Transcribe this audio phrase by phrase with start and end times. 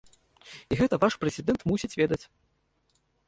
[0.75, 2.21] І гэта ваш прэзідэнт мусіць ведаць.